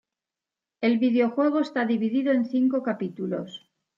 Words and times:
El 0.81 0.97
videojuego 0.97 1.59
está 1.59 1.85
dividido 1.85 2.31
en 2.31 2.45
cinco 2.47 2.81
capítulos. 2.81 3.69